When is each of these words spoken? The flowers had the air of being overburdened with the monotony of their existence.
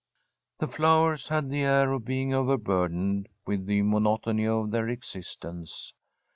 The 0.57 0.67
flowers 0.67 1.27
had 1.27 1.51
the 1.51 1.61
air 1.61 1.91
of 1.91 2.05
being 2.05 2.33
overburdened 2.33 3.29
with 3.45 3.67
the 3.67 3.83
monotony 3.83 4.47
of 4.47 4.71
their 4.71 4.89
existence. 4.89 5.93